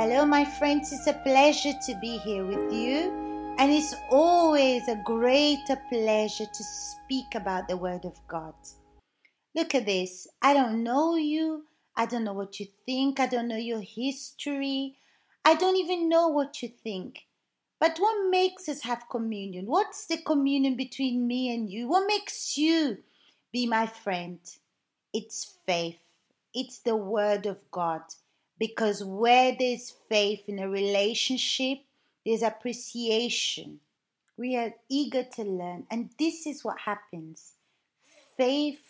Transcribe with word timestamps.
Hello, 0.00 0.24
my 0.24 0.44
friends. 0.44 0.92
It's 0.92 1.08
a 1.08 1.12
pleasure 1.12 1.72
to 1.72 1.94
be 2.00 2.18
here 2.18 2.44
with 2.44 2.72
you. 2.72 3.10
And 3.58 3.72
it's 3.72 3.96
always 4.10 4.86
a 4.86 5.02
greater 5.04 5.74
pleasure 5.88 6.46
to 6.46 6.62
speak 6.62 7.34
about 7.34 7.66
the 7.66 7.76
Word 7.76 8.04
of 8.04 8.16
God. 8.28 8.54
Look 9.56 9.74
at 9.74 9.86
this. 9.86 10.28
I 10.40 10.54
don't 10.54 10.84
know 10.84 11.16
you. 11.16 11.64
I 11.96 12.06
don't 12.06 12.22
know 12.22 12.32
what 12.32 12.60
you 12.60 12.66
think. 12.86 13.18
I 13.18 13.26
don't 13.26 13.48
know 13.48 13.56
your 13.56 13.80
history. 13.80 14.94
I 15.44 15.56
don't 15.56 15.74
even 15.74 16.08
know 16.08 16.28
what 16.28 16.62
you 16.62 16.68
think. 16.68 17.26
But 17.80 17.98
what 17.98 18.30
makes 18.30 18.68
us 18.68 18.84
have 18.84 19.10
communion? 19.10 19.66
What's 19.66 20.06
the 20.06 20.18
communion 20.18 20.76
between 20.76 21.26
me 21.26 21.52
and 21.52 21.68
you? 21.68 21.88
What 21.88 22.06
makes 22.06 22.56
you 22.56 22.98
be 23.52 23.66
my 23.66 23.86
friend? 23.86 24.38
It's 25.12 25.56
faith, 25.66 25.98
it's 26.54 26.78
the 26.78 26.94
Word 26.94 27.46
of 27.46 27.68
God. 27.72 28.02
Because 28.58 29.04
where 29.04 29.54
there's 29.58 29.94
faith 30.08 30.48
in 30.48 30.58
a 30.58 30.68
relationship, 30.68 31.78
there's 32.24 32.42
appreciation. 32.42 33.80
We 34.36 34.56
are 34.56 34.74
eager 34.88 35.24
to 35.24 35.42
learn, 35.42 35.86
and 35.90 36.10
this 36.18 36.46
is 36.46 36.64
what 36.64 36.80
happens. 36.80 37.54
Faith 38.36 38.80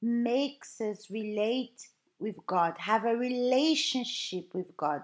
makes 0.00 0.80
us 0.80 1.10
relate 1.10 1.88
with 2.18 2.46
God, 2.46 2.74
have 2.78 3.04
a 3.04 3.16
relationship 3.16 4.54
with 4.54 4.76
God. 4.76 5.02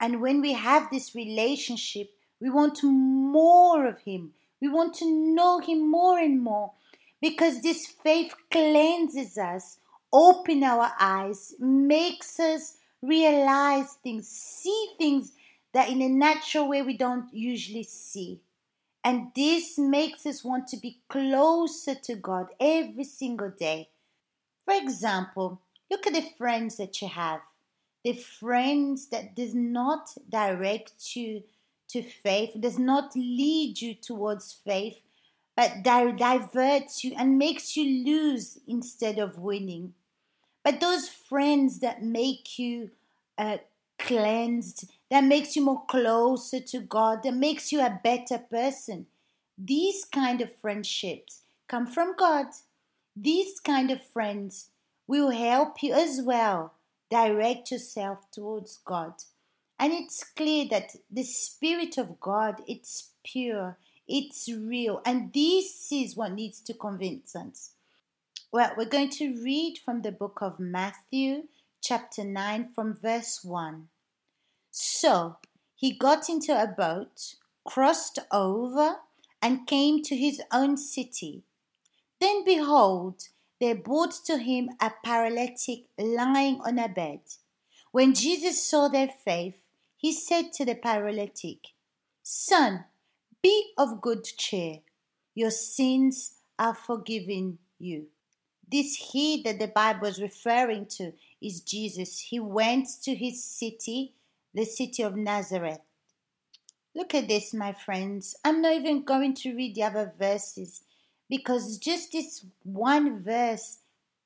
And 0.00 0.20
when 0.20 0.40
we 0.40 0.52
have 0.52 0.90
this 0.90 1.14
relationship, 1.14 2.10
we 2.40 2.50
want 2.50 2.82
more 2.82 3.86
of 3.86 4.00
Him. 4.00 4.32
We 4.60 4.68
want 4.68 4.94
to 4.96 5.10
know 5.10 5.60
Him 5.60 5.90
more 5.90 6.18
and 6.18 6.42
more 6.42 6.72
because 7.20 7.62
this 7.62 7.86
faith 7.86 8.34
cleanses 8.50 9.38
us, 9.38 9.78
opens 10.12 10.62
our 10.62 10.92
eyes, 11.00 11.54
makes 11.58 12.38
us 12.38 12.76
realize 13.06 13.94
things, 14.02 14.28
see 14.28 14.88
things 14.98 15.32
that 15.72 15.88
in 15.88 16.02
a 16.02 16.08
natural 16.08 16.68
way 16.68 16.82
we 16.82 16.96
don't 16.96 17.32
usually 17.32 17.82
see. 17.82 18.40
And 19.02 19.32
this 19.36 19.78
makes 19.78 20.24
us 20.24 20.42
want 20.42 20.68
to 20.68 20.78
be 20.78 21.00
closer 21.08 21.94
to 21.94 22.14
God 22.14 22.46
every 22.58 23.04
single 23.04 23.50
day. 23.50 23.90
For 24.64 24.74
example, 24.74 25.60
look 25.90 26.06
at 26.06 26.14
the 26.14 26.26
friends 26.38 26.76
that 26.78 27.02
you 27.02 27.08
have. 27.08 27.40
The 28.02 28.14
friends 28.14 29.08
that 29.08 29.34
does 29.36 29.54
not 29.54 30.08
direct 30.28 31.16
you 31.16 31.42
to 31.88 32.02
faith, 32.02 32.52
does 32.58 32.78
not 32.78 33.14
lead 33.14 33.80
you 33.80 33.94
towards 33.94 34.52
faith, 34.52 34.98
but 35.56 35.82
di- 35.82 36.12
diverts 36.12 37.04
you 37.04 37.14
and 37.16 37.38
makes 37.38 37.76
you 37.76 38.04
lose 38.04 38.58
instead 38.66 39.18
of 39.18 39.38
winning. 39.38 39.94
But 40.64 40.80
those 40.80 41.08
friends 41.08 41.80
that 41.80 42.02
make 42.02 42.58
you 42.58 42.90
uh, 43.38 43.58
cleansed, 43.98 44.90
that 45.10 45.22
makes 45.22 45.54
you 45.54 45.62
more 45.62 45.84
closer 45.86 46.58
to 46.58 46.80
God, 46.80 47.22
that 47.22 47.34
makes 47.34 47.70
you 47.70 47.80
a 47.80 48.00
better 48.02 48.38
person. 48.38 49.06
These 49.56 50.06
kind 50.06 50.40
of 50.40 50.56
friendships 50.56 51.42
come 51.68 51.86
from 51.86 52.16
God. 52.16 52.46
These 53.14 53.60
kind 53.60 53.90
of 53.90 54.02
friends 54.02 54.70
will 55.06 55.30
help 55.30 55.82
you 55.82 55.92
as 55.92 56.20
well 56.22 56.72
direct 57.10 57.70
yourself 57.70 58.30
towards 58.32 58.80
God. 58.84 59.12
And 59.78 59.92
it's 59.92 60.24
clear 60.24 60.66
that 60.70 60.96
the 61.10 61.22
Spirit 61.22 61.98
of 61.98 62.18
God, 62.18 62.62
it's 62.66 63.10
pure, 63.22 63.76
it's 64.08 64.48
real, 64.48 65.00
and 65.04 65.32
this 65.32 65.92
is 65.92 66.16
what 66.16 66.32
needs 66.32 66.60
to 66.62 66.74
convince 66.74 67.36
us. 67.36 67.73
Well, 68.54 68.70
we're 68.76 68.84
going 68.84 69.10
to 69.18 69.42
read 69.42 69.80
from 69.84 70.02
the 70.02 70.12
book 70.12 70.38
of 70.40 70.60
Matthew, 70.60 71.48
chapter 71.80 72.22
9, 72.22 72.68
from 72.72 72.94
verse 72.94 73.42
1. 73.42 73.88
So 74.70 75.38
he 75.74 75.90
got 75.90 76.28
into 76.28 76.52
a 76.52 76.68
boat, 76.68 77.34
crossed 77.64 78.20
over, 78.30 78.98
and 79.42 79.66
came 79.66 80.04
to 80.04 80.14
his 80.16 80.40
own 80.52 80.76
city. 80.76 81.42
Then 82.20 82.44
behold, 82.44 83.24
they 83.58 83.72
brought 83.72 84.14
to 84.26 84.38
him 84.38 84.70
a 84.80 84.92
paralytic 85.04 85.86
lying 85.98 86.60
on 86.64 86.78
a 86.78 86.88
bed. 86.88 87.22
When 87.90 88.14
Jesus 88.14 88.64
saw 88.64 88.86
their 88.86 89.10
faith, 89.24 89.56
he 89.96 90.12
said 90.12 90.52
to 90.52 90.64
the 90.64 90.76
paralytic, 90.76 91.72
Son, 92.22 92.84
be 93.42 93.72
of 93.76 94.00
good 94.00 94.22
cheer. 94.22 94.78
Your 95.34 95.50
sins 95.50 96.36
are 96.56 96.76
forgiven 96.76 97.58
you. 97.80 98.06
This 98.70 98.96
he 99.12 99.42
that 99.42 99.58
the 99.58 99.68
Bible 99.68 100.06
is 100.06 100.20
referring 100.20 100.86
to 100.96 101.12
is 101.40 101.60
Jesus. 101.60 102.18
He 102.20 102.40
went 102.40 102.88
to 103.02 103.14
his 103.14 103.44
city, 103.44 104.14
the 104.54 104.64
city 104.64 105.02
of 105.02 105.16
Nazareth. 105.16 105.80
Look 106.94 107.14
at 107.14 107.28
this, 107.28 107.52
my 107.52 107.72
friends. 107.72 108.36
I'm 108.44 108.62
not 108.62 108.74
even 108.74 109.04
going 109.04 109.34
to 109.34 109.54
read 109.54 109.74
the 109.74 109.82
other 109.82 110.12
verses 110.18 110.82
because 111.28 111.78
just 111.78 112.12
this 112.12 112.46
one 112.62 113.20
verse 113.20 113.78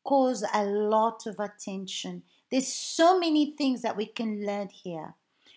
calls 0.05 0.45
a 0.55 0.65
lot 0.65 1.27
of 1.27 1.41
attention. 1.41 2.23
There's 2.51 2.73
so 2.73 3.19
many 3.19 3.55
things 3.57 3.83
that 3.83 3.97
we 3.97 4.07
can 4.07 4.45
learn 4.47 4.69
here. 4.69 5.15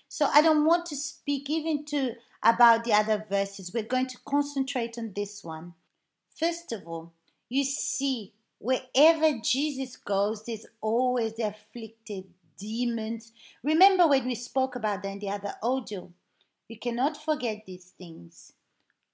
So 0.07 0.25
I 0.25 0.41
don't 0.41 0.65
want 0.65 0.85
to 0.87 0.95
speak 0.95 1.49
even 1.49 1.85
to 1.85 2.15
about 2.43 2.83
the 2.83 2.93
other 2.93 3.25
verses. 3.29 3.71
We're 3.73 3.83
going 3.83 4.07
to 4.07 4.17
concentrate 4.25 4.97
on 4.97 5.13
this 5.15 5.43
one. 5.43 5.73
First 6.35 6.71
of 6.71 6.87
all, 6.87 7.13
you 7.49 7.63
see 7.63 8.33
Wherever 8.61 9.39
Jesus 9.43 9.95
goes, 9.95 10.45
there's 10.45 10.67
always 10.81 11.33
the 11.33 11.47
afflicted 11.47 12.25
demons. 12.59 13.31
Remember 13.63 14.07
when 14.07 14.27
we 14.27 14.35
spoke 14.35 14.75
about 14.75 15.03
in 15.03 15.17
the 15.17 15.31
other 15.31 15.55
oh, 15.63 15.77
audio? 15.77 16.11
We 16.69 16.75
cannot 16.75 17.17
forget 17.17 17.63
these 17.65 17.93
things. 17.97 18.53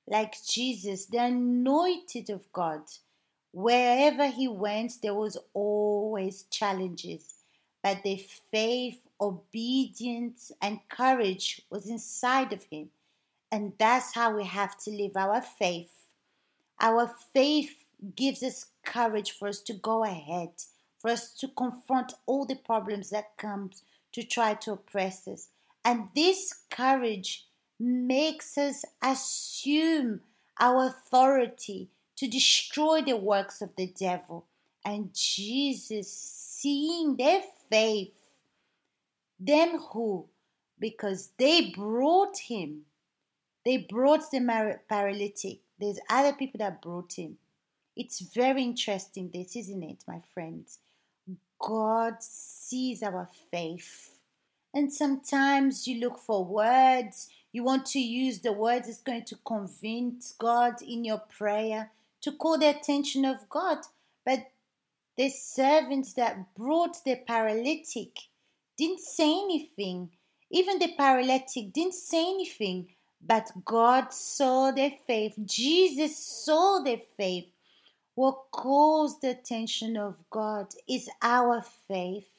Like 0.05 0.35
Jesus, 0.45 1.05
the 1.05 1.19
anointed 1.19 2.29
of 2.29 2.51
God, 2.51 2.81
wherever 3.53 4.27
he 4.27 4.49
went, 4.49 5.01
there 5.01 5.13
was 5.13 5.37
always 5.53 6.43
challenges. 6.51 7.35
But 7.81 8.03
the 8.03 8.17
faith, 8.51 8.99
obedience, 9.21 10.51
and 10.61 10.81
courage 10.89 11.61
was 11.69 11.89
inside 11.89 12.51
of 12.51 12.63
him. 12.63 12.89
And 13.49 13.71
that's 13.79 14.13
how 14.13 14.35
we 14.35 14.43
have 14.43 14.77
to 14.79 14.91
live 14.91 15.15
our 15.15 15.39
faith. 15.39 15.93
Our 16.81 17.09
faith 17.33 17.86
gives 18.15 18.43
us 18.43 18.67
courage 18.83 19.31
for 19.31 19.47
us 19.47 19.59
to 19.61 19.73
go 19.73 20.03
ahead, 20.03 20.49
for 20.99 21.09
us 21.11 21.33
to 21.35 21.47
confront 21.47 22.13
all 22.25 22.45
the 22.45 22.55
problems 22.55 23.09
that 23.09 23.37
comes 23.37 23.83
to 24.13 24.23
try 24.23 24.53
to 24.55 24.73
oppress 24.73 25.27
us. 25.27 25.49
And 25.83 26.09
this 26.15 26.53
courage 26.69 27.45
makes 27.79 28.57
us 28.57 28.83
assume 29.01 30.21
our 30.59 30.87
authority 30.87 31.89
to 32.17 32.27
destroy 32.27 33.01
the 33.01 33.15
works 33.15 33.61
of 33.61 33.75
the 33.75 33.87
devil. 33.87 34.45
And 34.83 35.11
Jesus, 35.13 36.11
seeing 36.11 37.15
their 37.15 37.41
faith, 37.69 38.13
them 39.39 39.79
who, 39.91 40.25
because 40.79 41.29
they 41.37 41.69
brought 41.69 42.37
him, 42.37 42.81
they 43.65 43.77
brought 43.77 44.31
the 44.31 44.79
paralytic. 44.89 45.59
There's 45.79 45.99
other 46.09 46.33
people 46.33 46.57
that 46.59 46.81
brought 46.81 47.13
him. 47.13 47.37
It's 47.99 48.19
very 48.19 48.61
interesting, 48.61 49.31
this, 49.33 49.55
isn't 49.55 49.81
it, 49.81 50.03
my 50.07 50.21
friends? 50.33 50.77
God 51.59 52.21
sees 52.21 53.01
our 53.01 53.27
faith. 53.51 54.19
And 54.71 54.93
sometimes 54.93 55.87
you 55.87 55.99
look 55.99 56.19
for 56.19 56.45
words, 56.45 57.29
you 57.51 57.63
want 57.63 57.87
to 57.87 57.99
use 57.99 58.39
the 58.39 58.53
words 58.53 58.85
that's 58.85 59.01
going 59.01 59.25
to 59.25 59.35
convince 59.43 60.35
God 60.37 60.75
in 60.87 61.03
your 61.05 61.17
prayer 61.17 61.89
to 62.21 62.31
call 62.33 62.59
the 62.59 62.69
attention 62.69 63.25
of 63.25 63.49
God. 63.49 63.79
But 64.23 64.51
the 65.17 65.29
servants 65.29 66.13
that 66.13 66.53
brought 66.55 67.03
the 67.03 67.15
paralytic 67.15 68.19
didn't 68.77 68.99
say 68.99 69.31
anything. 69.31 70.11
Even 70.51 70.77
the 70.77 70.93
paralytic 70.95 71.73
didn't 71.73 71.95
say 71.95 72.29
anything. 72.29 72.89
But 73.25 73.49
God 73.65 74.13
saw 74.13 74.69
their 74.69 74.91
faith. 75.07 75.33
Jesus 75.45 76.15
saw 76.15 76.83
their 76.83 77.01
faith. 77.17 77.47
What 78.17 78.49
calls 78.49 79.19
the 79.19 79.29
attention 79.29 79.95
of 79.95 80.27
God 80.31 80.73
is 80.89 81.07
our 81.21 81.61
faith. 81.61 82.33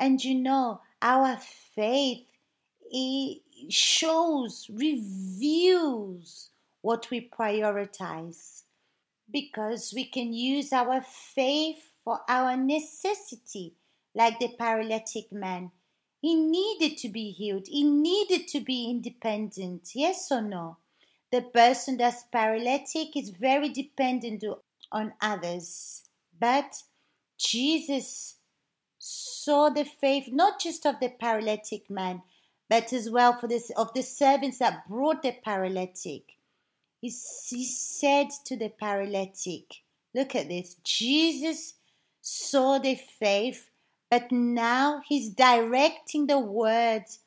And 0.00 0.24
you 0.24 0.36
know, 0.36 0.80
our 1.02 1.36
faith 1.36 2.24
it 2.90 3.42
shows, 3.68 4.70
reveals 4.72 6.48
what 6.80 7.10
we 7.10 7.28
prioritize 7.28 8.62
because 9.30 9.92
we 9.94 10.06
can 10.06 10.32
use 10.32 10.72
our 10.72 11.02
faith 11.02 11.90
for 12.02 12.20
our 12.26 12.56
necessity, 12.56 13.74
like 14.14 14.38
the 14.38 14.54
paralytic 14.58 15.30
man. 15.30 15.72
He 16.22 16.34
needed 16.34 16.96
to 17.02 17.10
be 17.10 17.32
healed, 17.32 17.66
he 17.68 17.84
needed 17.84 18.48
to 18.48 18.60
be 18.60 18.88
independent, 18.88 19.90
yes 19.94 20.32
or 20.32 20.40
no? 20.40 20.78
The 21.34 21.42
person 21.42 21.96
that's 21.96 22.22
paralytic 22.30 23.16
is 23.16 23.30
very 23.30 23.68
dependent 23.68 24.44
on 24.92 25.14
others. 25.20 26.04
But 26.38 26.80
Jesus 27.36 28.36
saw 29.00 29.68
the 29.68 29.84
faith 29.84 30.28
not 30.30 30.60
just 30.60 30.86
of 30.86 31.00
the 31.00 31.08
paralytic 31.08 31.90
man, 31.90 32.22
but 32.68 32.92
as 32.92 33.10
well 33.10 33.32
for 33.32 33.48
this 33.48 33.70
of 33.70 33.92
the 33.94 34.02
servants 34.04 34.58
that 34.58 34.88
brought 34.88 35.24
the 35.24 35.32
paralytic. 35.32 36.36
He, 37.00 37.08
he 37.08 37.64
said 37.64 38.28
to 38.44 38.56
the 38.56 38.68
paralytic, 38.68 39.82
Look 40.14 40.36
at 40.36 40.48
this. 40.48 40.76
Jesus 40.84 41.74
saw 42.20 42.78
the 42.78 42.94
faith, 42.94 43.70
but 44.08 44.30
now 44.30 45.02
he's 45.04 45.30
directing 45.30 46.28
the 46.28 46.38
words 46.38 47.18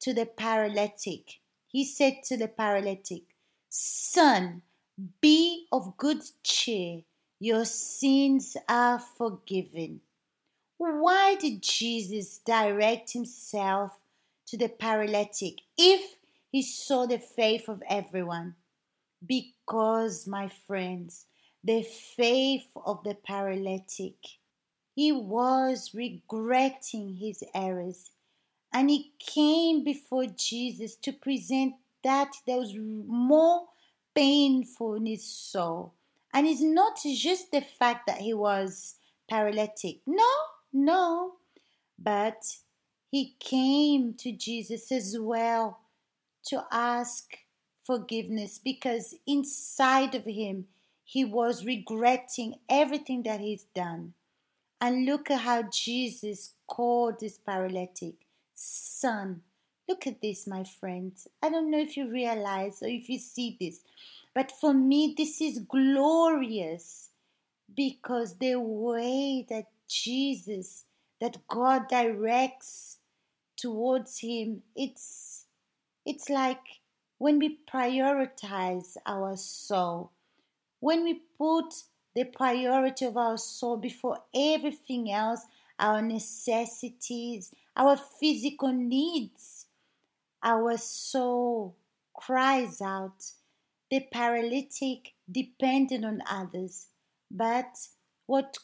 to 0.00 0.12
the 0.12 0.26
paralytic. 0.26 1.40
He 1.66 1.86
said 1.86 2.22
to 2.24 2.36
the 2.36 2.48
paralytic, 2.48 3.22
Son, 3.76 4.62
be 5.20 5.66
of 5.72 5.96
good 5.96 6.22
cheer, 6.44 7.02
your 7.40 7.64
sins 7.64 8.56
are 8.68 9.00
forgiven. 9.00 10.00
Why 10.76 11.34
did 11.34 11.60
Jesus 11.60 12.38
direct 12.38 13.14
himself 13.14 14.00
to 14.46 14.56
the 14.56 14.68
paralytic 14.68 15.54
if 15.76 16.18
he 16.52 16.62
saw 16.62 17.06
the 17.06 17.18
faith 17.18 17.68
of 17.68 17.82
everyone? 17.90 18.54
Because, 19.26 20.24
my 20.28 20.46
friends, 20.68 21.26
the 21.64 21.82
faith 21.82 22.68
of 22.86 23.02
the 23.02 23.16
paralytic, 23.16 24.14
he 24.94 25.10
was 25.10 25.90
regretting 25.92 27.16
his 27.16 27.42
errors 27.52 28.12
and 28.72 28.88
he 28.88 29.14
came 29.18 29.82
before 29.82 30.26
Jesus 30.26 30.94
to 30.94 31.12
present 31.12 31.74
that 32.04 32.32
there 32.46 32.58
was 32.58 32.76
more 32.76 33.66
painful 34.14 34.94
in 34.94 35.06
his 35.06 35.24
soul. 35.24 35.94
And 36.32 36.46
it's 36.46 36.62
not 36.62 36.98
just 37.02 37.50
the 37.50 37.60
fact 37.60 38.06
that 38.06 38.18
he 38.18 38.34
was 38.34 38.96
paralytic. 39.28 39.98
No, 40.06 40.30
no. 40.72 41.34
But 41.98 42.44
he 43.10 43.34
came 43.38 44.14
to 44.14 44.32
Jesus 44.32 44.90
as 44.92 45.16
well 45.18 45.80
to 46.46 46.64
ask 46.70 47.38
forgiveness 47.84 48.58
because 48.62 49.14
inside 49.26 50.14
of 50.14 50.24
him 50.24 50.66
he 51.04 51.24
was 51.24 51.64
regretting 51.64 52.56
everything 52.68 53.22
that 53.22 53.40
he's 53.40 53.64
done. 53.74 54.14
And 54.80 55.06
look 55.06 55.30
at 55.30 55.40
how 55.40 55.62
Jesus 55.62 56.54
called 56.66 57.20
this 57.20 57.38
paralytic 57.38 58.14
son. 58.54 59.42
Look 59.88 60.06
at 60.06 60.22
this, 60.22 60.46
my 60.46 60.64
friends. 60.64 61.28
I 61.42 61.50
don't 61.50 61.70
know 61.70 61.78
if 61.78 61.96
you 61.96 62.10
realize 62.10 62.82
or 62.82 62.88
if 62.88 63.08
you 63.08 63.18
see 63.18 63.56
this, 63.60 63.80
but 64.34 64.50
for 64.50 64.72
me, 64.72 65.14
this 65.16 65.40
is 65.40 65.58
glorious 65.58 67.10
because 67.76 68.38
the 68.38 68.56
way 68.56 69.44
that 69.50 69.66
Jesus, 69.88 70.84
that 71.20 71.46
God 71.48 71.88
directs 71.88 72.98
towards 73.56 74.20
Him, 74.20 74.62
it's 74.74 75.44
it's 76.06 76.28
like 76.28 76.80
when 77.18 77.38
we 77.38 77.58
prioritize 77.70 78.96
our 79.06 79.36
soul, 79.36 80.10
when 80.80 81.04
we 81.04 81.20
put 81.38 81.84
the 82.14 82.24
priority 82.24 83.04
of 83.06 83.16
our 83.16 83.38
soul 83.38 83.76
before 83.76 84.18
everything 84.34 85.10
else, 85.10 85.46
our 85.78 86.02
necessities, 86.02 87.52
our 87.76 87.96
physical 87.96 88.72
needs, 88.72 89.53
our 90.44 90.76
soul 90.78 91.76
cries 92.14 92.80
out. 92.82 93.32
The 93.90 94.00
paralytic 94.12 95.14
depended 95.30 96.04
on 96.04 96.22
others, 96.28 96.88
but 97.30 97.88
what 98.26 98.58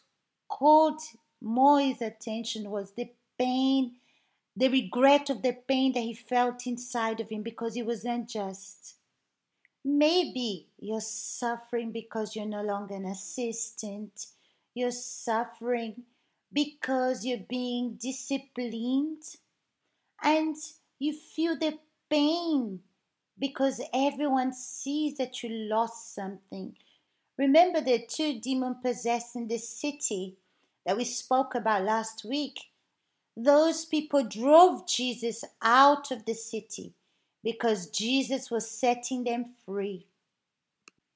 more 1.41 1.81
his 1.81 2.03
attention 2.03 2.71
was 2.71 2.93
the 2.93 3.11
pain, 3.39 3.97
the 4.57 4.69
regret 4.69 5.31
of 5.31 5.43
the 5.43 5.53
pain 5.53 5.93
that 5.95 6.01
he 6.01 6.15
felt 6.15 6.67
inside 6.67 7.21
of 7.21 7.31
him 7.31 7.43
because 7.43 7.75
he 7.75 7.83
was 7.83 8.05
unjust. 8.05 8.97
Maybe 9.85 10.69
you're 10.79 11.01
suffering 11.03 11.93
because 11.93 12.37
you're 12.37 12.47
no 12.47 12.63
longer 12.63 12.95
an 12.95 13.07
assistant. 13.07 14.27
You're 14.75 14.91
suffering 14.91 16.05
because 16.53 17.25
you're 17.25 17.47
being 17.49 17.95
disciplined 17.97 19.23
and 20.23 20.57
you 21.01 21.13
feel 21.13 21.57
the 21.59 21.79
pain 22.09 22.81
because 23.39 23.81
everyone 23.93 24.53
sees 24.53 25.17
that 25.17 25.43
you 25.43 25.49
lost 25.49 26.15
something. 26.15 26.77
Remember 27.39 27.81
the 27.81 28.05
two 28.07 28.39
demon 28.39 28.77
possessed 28.83 29.35
in 29.35 29.49
the 29.49 29.57
city 29.57 30.37
that 30.85 30.97
we 30.97 31.05
spoke 31.05 31.55
about 31.55 31.85
last 31.85 32.25
week? 32.25 32.71
Those 33.35 33.87
people 33.87 34.25
drove 34.25 34.87
Jesus 34.87 35.43
out 35.63 36.11
of 36.11 36.27
the 36.27 36.35
city 36.35 36.93
because 37.43 37.89
Jesus 37.89 38.51
was 38.51 38.71
setting 38.71 39.25
them 39.25 39.47
free. 39.65 40.07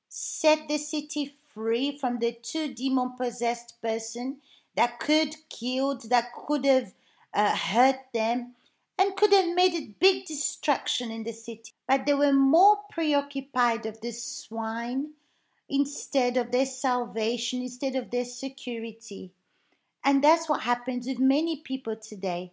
Set 0.09 0.67
the 0.67 0.79
city 0.79 1.35
free 1.53 1.99
from 1.99 2.21
the 2.21 2.33
two 2.33 2.73
demon 2.73 3.13
possessed 3.19 3.75
person 3.83 4.39
that 4.77 4.99
could 4.99 5.37
killed, 5.51 6.09
that 6.09 6.33
could 6.33 6.65
have 6.65 6.95
uh, 7.35 7.55
hurt 7.55 8.01
them, 8.15 8.55
and 8.99 9.17
could 9.17 9.33
have 9.33 9.55
made 9.55 9.75
a 9.75 9.95
big 9.99 10.27
destruction 10.27 11.11
in 11.11 11.25
the 11.25 11.33
city. 11.33 11.73
But 11.89 12.07
they 12.07 12.15
were 12.15 12.33
more 12.33 12.79
preoccupied 12.91 13.87
of 13.87 14.01
the 14.01 14.13
swine 14.13 15.11
instead 15.69 16.37
of 16.37 16.53
their 16.53 16.67
salvation, 16.67 17.63
instead 17.63 17.97
of 17.97 18.11
their 18.11 18.25
security. 18.25 19.33
And 20.05 20.23
that's 20.23 20.49
what 20.49 20.63
happens 20.63 21.07
with 21.07 21.19
many 21.19 21.63
people 21.65 21.97
today. 21.97 22.53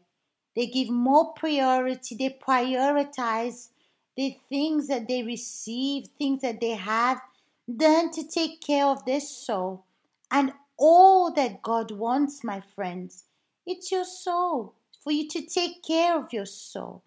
They 0.56 0.68
give 0.68 0.90
more 0.90 1.34
priority, 1.34 2.16
they 2.16 2.38
prioritize 2.46 3.70
the 4.18 4.38
things 4.50 4.88
that 4.88 5.08
they 5.08 5.24
receive, 5.24 6.08
things 6.18 6.42
that 6.42 6.60
they 6.60 6.72
have, 6.72 7.22
than 7.68 8.12
to 8.12 8.28
take 8.28 8.62
care 8.62 8.86
of 8.86 9.06
their 9.06 9.22
soul. 9.22 9.86
And 10.30 10.54
all 10.78 11.32
that 11.34 11.62
God 11.62 11.92
wants, 11.92 12.44
my 12.44 12.60
friends, 12.60 13.26
it's 13.66 13.92
your 13.92 14.04
soul, 14.04 14.74
for 15.02 15.12
you 15.12 15.28
to 15.30 15.42
take 15.42 15.84
care 15.84 16.18
of 16.18 16.32
your 16.32 16.46
soul. 16.46 17.04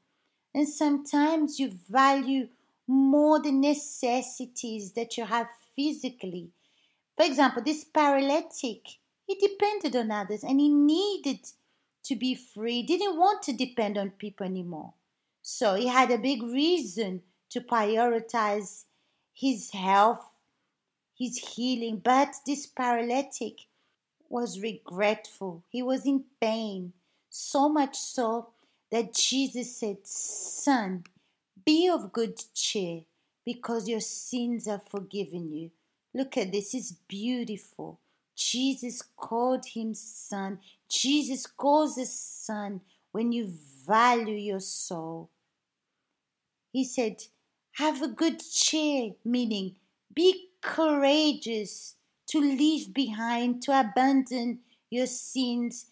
And 0.55 0.69
sometimes 0.69 1.59
you 1.59 1.73
value 1.89 2.49
more 2.87 3.41
the 3.41 3.53
necessities 3.53 4.93
that 4.93 5.17
you 5.17 5.25
have 5.25 5.49
physically. 5.75 6.51
For 7.17 7.25
example, 7.25 7.63
this 7.63 7.85
paralytic, 7.85 8.81
he 9.27 9.35
depended 9.37 9.97
on 9.97 10.11
others 10.11 10.43
and 10.45 10.61
he 10.61 10.69
needed 10.69 11.39
to 12.05 12.17
be 12.17 12.35
free, 12.35 12.83
didn't 12.83 13.19
want 13.19 13.43
to 13.45 13.53
depend 13.53 13.97
on 13.97 14.11
people 14.11 14.45
anymore. 14.45 14.93
So 15.43 15.75
he 15.75 15.89
had 15.89 16.11
a 16.11 16.19
big 16.19 16.43
reason 16.43 17.23
to 17.51 17.61
prioritize 17.61 18.85
his 19.33 19.71
health, 19.71 20.25
his 21.17 21.39
healing. 21.39 22.01
But 22.05 22.35
this 22.47 22.67
paralytic 22.67 23.67
was 24.29 24.61
regretful, 24.61 25.63
he 25.71 25.83
was 25.83 26.05
in 26.07 26.25
pain, 26.41 26.93
so 27.37 27.69
much 27.69 27.97
so 27.97 28.51
that 28.93 29.13
Jesus 29.13 29.77
said, 29.77 29.99
Son, 30.05 31.03
be 31.67 31.89
of 31.89 32.13
good 32.13 32.41
cheer 32.55 33.03
because 33.45 33.89
your 33.89 34.01
sins 34.01 34.69
are 34.69 34.81
forgiven 34.89 35.53
you. 35.53 35.73
Look 36.15 36.37
at 36.37 36.53
this, 36.53 36.75
it's 36.75 36.93
beautiful. 36.93 37.99
Jesus 38.37 39.03
called 39.17 39.67
him 39.67 39.95
son. 39.95 40.61
Jesus 40.89 41.47
calls 41.47 41.99
us 41.99 42.13
son 42.13 42.81
when 43.11 43.33
you 43.33 43.53
value 43.85 44.37
your 44.37 44.61
soul. 44.61 45.29
He 46.73 46.85
said, 46.85 47.25
Have 47.73 48.01
a 48.01 48.09
good 48.09 48.41
cheer, 48.49 49.13
meaning 49.25 49.75
be 50.15 50.51
courageous 50.61 51.97
to 52.29 52.39
leave 52.39 52.95
behind, 52.95 53.61
to 53.63 53.79
abandon 53.79 54.61
your 54.89 55.07
sins, 55.07 55.87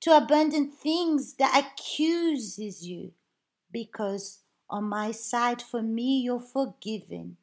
to 0.00 0.16
abandon 0.16 0.70
things 0.70 1.34
that 1.34 1.64
accuses 1.64 2.86
you. 2.86 3.12
Because 3.72 4.40
on 4.68 4.84
my 4.84 5.10
side, 5.12 5.62
for 5.62 5.82
me, 5.82 6.20
you're 6.20 6.40
forgiven. 6.40 7.36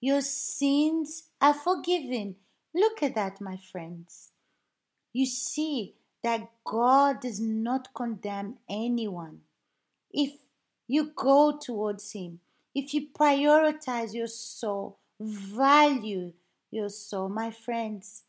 Your 0.00 0.20
sins 0.20 1.24
are 1.40 1.54
forgiven. 1.54 2.36
Look 2.74 3.02
at 3.02 3.14
that, 3.14 3.40
my 3.40 3.56
friends. 3.56 4.32
You 5.12 5.26
see 5.26 5.94
that 6.22 6.50
God 6.64 7.20
does 7.20 7.40
not 7.40 7.94
condemn 7.94 8.58
anyone. 8.68 9.40
If 10.10 10.32
you 10.86 11.12
go 11.14 11.58
towards 11.58 12.12
Him, 12.12 12.40
if 12.74 12.92
you 12.92 13.08
prioritize 13.18 14.12
your 14.12 14.26
soul, 14.26 14.98
value 15.18 16.32
your 16.70 16.90
soul, 16.90 17.28
my 17.28 17.50
friends, 17.50 18.24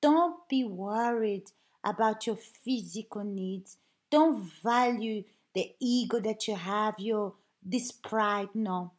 don't 0.00 0.48
be 0.48 0.64
worried 0.64 1.50
about 1.84 2.26
your 2.26 2.36
physical 2.36 3.24
needs. 3.24 3.76
Don't 4.10 4.50
value 4.62 5.24
the 5.54 5.72
ego 5.80 6.20
that 6.20 6.48
you 6.48 6.56
have, 6.56 6.94
your 6.98 7.34
this 7.64 7.92
pride, 7.92 8.48
no. 8.54 8.92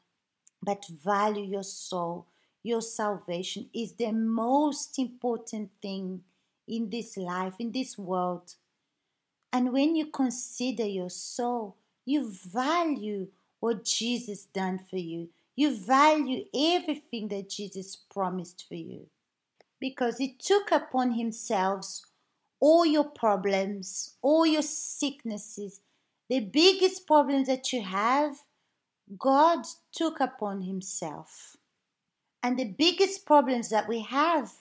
But 0.62 0.86
value 0.88 1.44
your 1.44 1.64
soul. 1.64 2.28
Your 2.64 2.82
salvation 2.82 3.70
is 3.74 3.94
the 3.94 4.12
most 4.12 4.98
important 4.98 5.70
thing 5.82 6.22
in 6.68 6.90
this 6.90 7.16
life, 7.16 7.54
in 7.60 7.72
this 7.72 7.98
world. 7.98 8.56
And 9.54 9.72
when 9.72 9.96
you 9.96 10.08
consider 10.08 10.86
your 10.86 11.12
soul, 11.12 11.78
you 12.06 12.32
value 12.32 13.28
what 13.60 13.86
Jesus 13.86 14.46
done 14.46 14.80
for 14.90 14.98
you. 14.98 15.30
You 15.56 15.76
value 15.78 16.46
everything 16.54 17.28
that 17.30 17.50
Jesus 17.50 17.96
promised 17.96 18.66
for 18.68 18.76
you. 18.76 19.08
Because 19.80 20.18
he 20.18 20.34
took 20.34 20.72
upon 20.72 21.12
himself 21.12 22.02
all 22.60 22.86
your 22.86 23.04
problems, 23.04 24.16
all 24.22 24.46
your 24.46 24.62
sicknesses, 24.62 25.82
the 26.30 26.40
biggest 26.40 27.06
problems 27.06 27.48
that 27.48 27.72
you 27.72 27.82
have, 27.82 28.38
God 29.18 29.66
took 29.92 30.20
upon 30.20 30.62
himself. 30.64 31.56
And 32.42 32.58
the 32.58 32.66
biggest 32.78 33.26
problems 33.26 33.70
that 33.70 33.88
we 33.88 34.02
have 34.02 34.52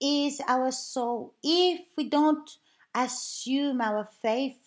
is 0.00 0.40
our 0.48 0.70
soul. 0.70 1.34
If 1.42 1.80
we 1.96 2.08
don't 2.08 2.50
assume 2.94 3.80
our 3.80 4.08
faith, 4.22 4.58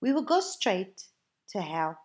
we 0.00 0.12
will 0.12 0.22
go 0.22 0.40
straight 0.40 1.04
to 1.50 1.60
hell. 1.60 1.98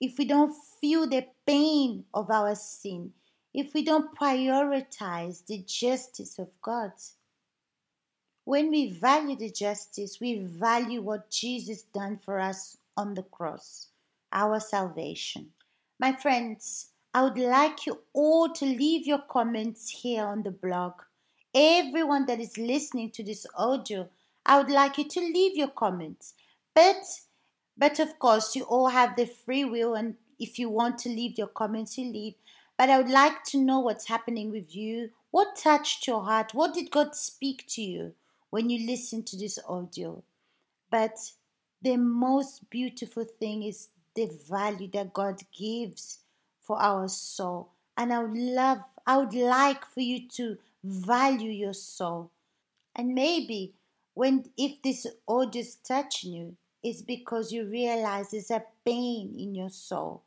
If 0.00 0.18
we 0.18 0.24
don't 0.24 0.54
feel 0.80 1.06
the 1.06 1.26
pain 1.46 2.04
of 2.12 2.30
our 2.30 2.54
sin, 2.54 3.12
if 3.54 3.74
we 3.74 3.84
don't 3.84 4.16
prioritize 4.18 5.46
the 5.46 5.62
justice 5.66 6.38
of 6.38 6.48
God, 6.62 6.92
when 8.44 8.70
we 8.70 8.90
value 8.90 9.36
the 9.36 9.50
justice, 9.50 10.18
we 10.20 10.40
value 10.40 11.00
what 11.00 11.30
Jesus 11.30 11.82
done 11.82 12.18
for 12.18 12.40
us 12.40 12.76
on 12.96 13.14
the 13.14 13.22
cross, 13.22 13.88
our 14.32 14.58
salvation. 14.58 15.50
My 16.00 16.12
friends, 16.12 16.88
I 17.14 17.22
would 17.22 17.38
like 17.38 17.86
you 17.86 18.00
all 18.12 18.52
to 18.54 18.64
leave 18.64 19.06
your 19.06 19.22
comments 19.28 19.90
here 19.90 20.24
on 20.24 20.42
the 20.42 20.50
blog. 20.50 20.94
Everyone 21.54 22.26
that 22.26 22.40
is 22.40 22.58
listening 22.58 23.10
to 23.12 23.22
this 23.22 23.46
audio, 23.54 24.08
I 24.44 24.58
would 24.58 24.70
like 24.70 24.98
you 24.98 25.08
to 25.08 25.20
leave 25.20 25.56
your 25.56 25.68
comments. 25.68 26.34
But 26.74 27.04
but 27.76 28.00
of 28.00 28.18
course, 28.18 28.56
you 28.56 28.64
all 28.64 28.88
have 28.88 29.14
the 29.14 29.26
free 29.26 29.64
will 29.64 29.94
and 29.94 30.16
if 30.40 30.58
you 30.58 30.68
want 30.68 30.98
to 30.98 31.08
leave 31.08 31.38
your 31.38 31.46
comments, 31.46 31.96
you 31.96 32.10
leave. 32.10 32.34
But 32.76 32.90
I 32.90 32.98
would 32.98 33.10
like 33.10 33.44
to 33.44 33.62
know 33.62 33.78
what's 33.78 34.08
happening 34.08 34.50
with 34.50 34.74
you. 34.74 35.10
What 35.30 35.56
touched 35.56 36.06
your 36.08 36.24
heart? 36.24 36.54
What 36.54 36.74
did 36.74 36.90
God 36.90 37.14
speak 37.14 37.66
to 37.68 37.82
you 37.82 38.14
when 38.52 38.68
you 38.68 38.86
listen 38.86 39.22
to 39.22 39.36
this 39.36 39.58
audio? 39.66 40.22
But 40.90 41.16
the 41.80 41.96
most 41.96 42.68
beautiful 42.68 43.24
thing 43.24 43.62
is 43.62 43.88
the 44.14 44.30
value 44.46 44.90
that 44.92 45.14
God 45.14 45.40
gives 45.58 46.18
for 46.60 46.78
our 46.78 47.08
soul. 47.08 47.70
And 47.96 48.12
I 48.12 48.22
would 48.22 48.36
love, 48.36 48.80
I 49.06 49.16
would 49.16 49.32
like 49.32 49.86
for 49.86 50.00
you 50.00 50.28
to 50.36 50.58
value 50.84 51.50
your 51.50 51.72
soul. 51.72 52.30
And 52.94 53.14
maybe 53.14 53.72
when 54.12 54.44
if 54.58 54.82
this 54.82 55.06
audio 55.26 55.60
is 55.62 55.76
touching 55.76 56.34
you, 56.34 56.56
it's 56.82 57.00
because 57.00 57.52
you 57.52 57.64
realize 57.64 58.32
there's 58.32 58.50
a 58.50 58.62
pain 58.84 59.34
in 59.38 59.54
your 59.54 59.70
soul. 59.70 60.24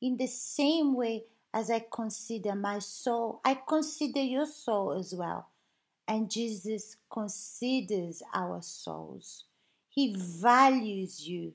In 0.00 0.16
the 0.16 0.26
same 0.26 0.94
way 0.94 1.26
as 1.54 1.70
I 1.70 1.86
consider 1.92 2.56
my 2.56 2.80
soul, 2.80 3.40
I 3.44 3.54
consider 3.54 4.20
your 4.20 4.46
soul 4.46 4.94
as 4.98 5.14
well. 5.14 5.46
And 6.08 6.30
Jesus 6.30 6.96
considers 7.10 8.22
our 8.34 8.60
souls. 8.60 9.44
He 9.88 10.14
values 10.16 11.26
you. 11.26 11.52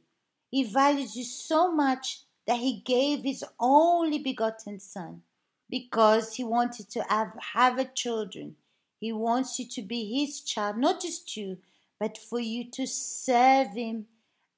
He 0.49 0.63
values 0.63 1.15
you 1.15 1.23
so 1.23 1.71
much 1.71 2.21
that 2.45 2.59
he 2.59 2.81
gave 2.85 3.23
his 3.23 3.43
only 3.59 4.19
begotten 4.19 4.79
son 4.79 5.21
because 5.69 6.35
he 6.35 6.43
wanted 6.43 6.89
to 6.91 7.03
have, 7.09 7.33
have 7.53 7.77
a 7.77 7.85
children. 7.85 8.55
He 8.99 9.11
wants 9.11 9.59
you 9.59 9.65
to 9.67 9.81
be 9.81 10.19
his 10.19 10.41
child, 10.41 10.77
not 10.77 11.01
just 11.01 11.35
you, 11.35 11.57
but 11.99 12.17
for 12.17 12.39
you 12.39 12.69
to 12.71 12.87
serve 12.87 13.73
him 13.73 14.05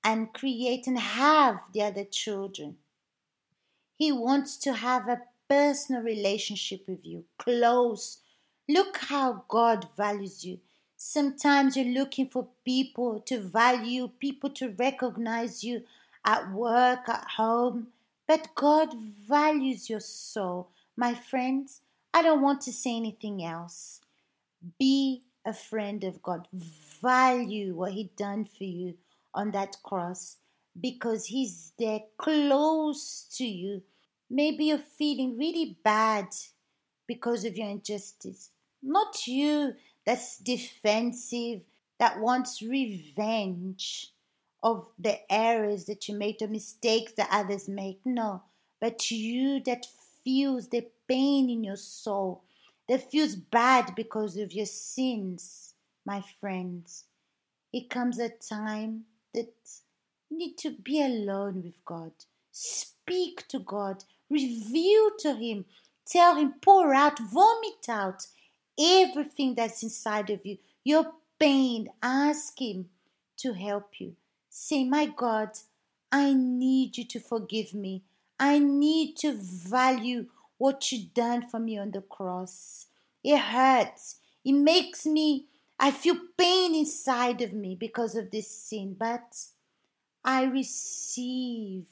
and 0.04 0.34
create 0.34 0.88
and 0.88 1.00
have 1.00 1.60
the 1.74 1.82
other 1.82 2.04
children. 2.04 2.78
He 3.96 4.12
wants 4.12 4.58
to 4.58 4.74
have 4.74 5.08
a 5.10 5.22
personal 5.50 6.02
relationship 6.02 6.88
with 6.88 7.06
you, 7.06 7.26
close. 7.38 8.20
Look 8.70 8.98
how 8.98 9.46
God 9.48 9.88
values 9.98 10.46
you. 10.46 10.60
Sometimes 10.96 11.76
you're 11.76 11.88
looking 11.88 12.30
for 12.30 12.50
people 12.64 13.20
to 13.22 13.40
value, 13.40 14.12
people 14.20 14.52
to 14.52 14.70
recognize 14.78 15.64
you 15.64 15.82
at 16.24 16.52
work, 16.52 17.10
at 17.10 17.26
home. 17.38 17.88
But 18.28 18.54
God 18.54 18.94
values 19.28 19.90
your 19.90 20.02
soul. 20.02 20.70
My 20.96 21.16
friends, 21.16 21.82
I 22.14 22.22
don't 22.22 22.44
want 22.44 22.62
to 22.62 22.72
say 22.72 22.96
anything 22.96 23.44
else. 23.44 24.02
Be 24.78 25.24
a 25.44 25.54
friend 25.54 26.04
of 26.04 26.22
God. 26.22 26.48
Value 27.02 27.74
what 27.74 27.94
He 27.94 28.12
done 28.16 28.46
for 28.46 28.66
you 28.66 28.94
on 29.34 29.50
that 29.50 29.78
cross 29.82 30.38
because 30.80 31.26
He's 31.26 31.72
there 31.80 32.02
close 32.20 33.26
to 33.36 33.48
you. 33.48 33.82
Maybe 34.30 34.66
you're 34.66 34.78
feeling 34.78 35.40
really 35.40 35.76
bad 35.84 36.28
because 37.08 37.46
of 37.46 37.58
your 37.58 37.68
injustice. 37.68 38.52
Not 38.82 39.28
you 39.28 39.74
that's 40.06 40.38
defensive, 40.38 41.62
that 42.00 42.20
wants 42.20 42.62
revenge 42.62 44.12
of 44.64 44.90
the 44.98 45.20
errors 45.32 45.86
that 45.86 46.08
you 46.08 46.16
made, 46.16 46.40
the 46.40 46.48
mistakes 46.48 47.14
that 47.14 47.30
others 47.32 47.68
make. 47.68 48.00
No, 48.06 48.44
but 48.80 49.12
you 49.12 49.62
that 49.66 49.86
feels 50.24 50.68
the 50.70 50.88
pain 51.08 51.50
in 51.50 51.64
your 51.64 51.76
soul, 51.76 52.44
that 52.88 53.12
feels 53.12 53.36
bad 53.36 53.94
because 53.96 54.38
of 54.38 54.54
your 54.54 54.66
sins, 54.66 55.74
my 56.06 56.24
friends. 56.40 57.06
It 57.72 57.90
comes 57.90 58.20
a 58.20 58.30
time 58.30 59.06
that 59.34 59.54
you 60.30 60.38
need 60.38 60.58
to 60.60 60.72
be 60.72 61.02
alone 61.02 61.62
with 61.64 61.84
God. 61.86 62.12
Speak 62.52 63.48
to 63.50 63.60
God, 63.60 64.04
reveal 64.30 65.12
to 65.20 65.36
Him, 65.36 65.66
tell 66.06 66.36
Him, 66.36 66.56
pour 66.62 66.94
out, 66.94 67.20
vomit 67.20 67.88
out 67.88 68.28
everything 68.80 69.56
that's 69.56 69.84
inside 69.84 70.30
of 70.30 70.46
you, 70.46 70.58
your 70.84 71.12
pain. 71.40 71.90
Ask 72.02 72.60
Him 72.62 72.90
to 73.38 73.54
help 73.54 74.00
you. 74.00 74.16
Say, 74.50 74.84
My 74.84 75.06
God, 75.06 75.50
I 76.12 76.34
need 76.34 76.98
you 76.98 77.06
to 77.06 77.20
forgive 77.20 77.74
me. 77.74 78.04
I 78.40 78.60
need 78.60 79.18
to 79.18 79.34
value 79.34 80.28
what 80.58 80.92
you 80.92 81.06
done 81.14 81.48
for 81.48 81.60
me 81.60 81.78
on 81.78 81.92
the 81.92 82.02
cross. 82.02 82.88
It 83.24 83.38
hurts. 83.38 84.18
It 84.46 84.54
makes 84.54 85.06
me, 85.06 85.46
I 85.80 85.92
feel 85.92 86.16
pain 86.38 86.74
inside 86.74 87.42
of 87.42 87.54
me 87.54 87.76
because 87.76 88.16
of 88.16 88.32
this 88.32 88.50
sin, 88.50 88.96
but 88.98 89.38
I 90.24 90.44
receive 90.44 91.86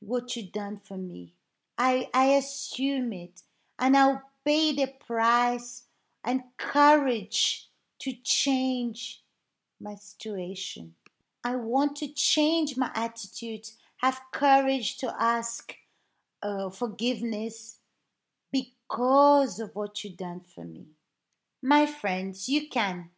what 0.00 0.36
you 0.36 0.44
done 0.44 0.78
for 0.78 0.96
me. 0.96 1.34
I, 1.78 2.08
I 2.12 2.26
assume 2.26 3.12
it 3.12 3.42
and 3.78 3.96
I'll 3.96 4.22
pay 4.44 4.72
the 4.72 4.86
price 4.86 5.84
and 6.24 6.42
courage 6.56 7.68
to 8.00 8.12
change 8.24 9.22
my 9.80 9.94
situation. 9.94 10.94
I 11.44 11.56
want 11.56 11.96
to 11.96 12.08
change 12.08 12.76
my 12.76 12.90
attitude, 12.94 13.66
have 13.98 14.20
courage 14.32 14.98
to 14.98 15.14
ask 15.18 15.74
uh, 16.42 16.70
forgiveness 16.70 17.78
because 18.52 19.60
of 19.60 19.74
what 19.74 20.02
you've 20.04 20.16
done 20.16 20.40
for 20.40 20.64
me. 20.64 20.86
My 21.62 21.86
friends, 21.86 22.48
you 22.48 22.68
can. 22.68 23.10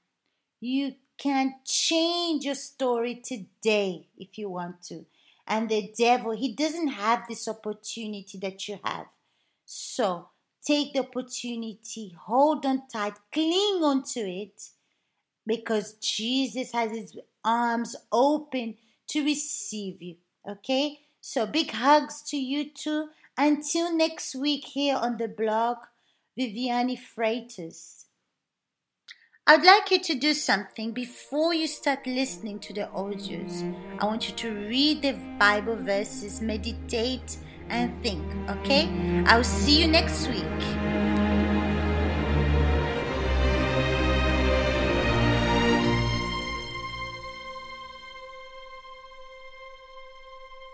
You 0.60 0.94
can 1.18 1.54
change 1.64 2.44
your 2.44 2.54
story 2.54 3.16
today 3.16 4.08
if 4.16 4.38
you 4.38 4.48
want 4.48 4.82
to. 4.84 5.06
And 5.46 5.68
the 5.68 5.92
devil, 5.96 6.32
he 6.32 6.52
doesn't 6.54 6.88
have 6.88 7.26
this 7.28 7.48
opportunity 7.48 8.38
that 8.38 8.68
you 8.68 8.78
have. 8.84 9.06
So 9.64 10.28
take 10.64 10.92
the 10.92 11.00
opportunity, 11.00 12.14
hold 12.18 12.64
on 12.64 12.86
tight, 12.88 13.14
cling 13.32 13.80
on 13.82 14.02
to 14.04 14.20
it 14.20 14.70
because 15.46 15.94
Jesus 15.94 16.72
has 16.72 16.92
his 16.92 17.18
arms 17.44 17.96
open 18.10 18.76
to 19.08 19.24
receive 19.24 20.00
you. 20.00 20.16
Okay? 20.48 21.00
So 21.20 21.46
big 21.46 21.70
hugs 21.72 22.22
to 22.28 22.36
you 22.36 22.70
too. 22.70 23.08
Until 23.36 23.96
next 23.96 24.34
week 24.34 24.64
here 24.66 24.96
on 24.96 25.16
the 25.16 25.28
blog, 25.28 25.78
Viviane 26.38 26.98
Freitas. 26.98 28.04
I'd 29.44 29.64
like 29.64 29.90
you 29.90 30.00
to 30.00 30.14
do 30.14 30.34
something 30.34 30.92
before 30.92 31.52
you 31.52 31.66
start 31.66 32.06
listening 32.06 32.60
to 32.60 32.72
the 32.72 32.88
audios. 32.94 33.74
I 34.00 34.04
want 34.06 34.28
you 34.28 34.36
to 34.36 34.50
read 34.68 35.02
the 35.02 35.14
Bible 35.38 35.74
verses, 35.74 36.40
meditate, 36.40 37.38
and 37.68 37.92
think, 38.02 38.22
okay? 38.48 38.88
I'll 39.26 39.44
see 39.44 39.80
you 39.80 39.88
next 39.88 40.28
week. 40.28 41.11